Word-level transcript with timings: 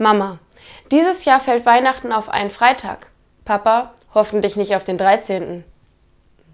Mama, 0.00 0.38
dieses 0.92 1.26
Jahr 1.26 1.40
fällt 1.40 1.66
Weihnachten 1.66 2.10
auf 2.10 2.30
einen 2.30 2.48
Freitag. 2.48 3.10
Papa, 3.44 3.92
hoffentlich 4.14 4.56
nicht 4.56 4.74
auf 4.74 4.82
den 4.82 4.96
13. 4.96 5.62